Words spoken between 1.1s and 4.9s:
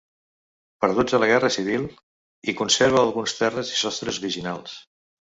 a la gerra civil- i conserva alguns terres i sostres originals.